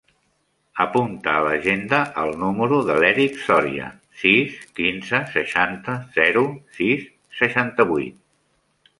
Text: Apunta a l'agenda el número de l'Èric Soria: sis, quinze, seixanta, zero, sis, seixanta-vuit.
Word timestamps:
Apunta 0.83 1.33
a 1.33 1.41
l'agenda 1.47 1.97
el 2.21 2.31
número 2.43 2.79
de 2.87 2.95
l'Èric 3.03 3.35
Soria: 3.41 3.89
sis, 4.21 4.55
quinze, 4.79 5.19
seixanta, 5.35 5.97
zero, 6.15 6.43
sis, 6.79 7.05
seixanta-vuit. 7.43 8.19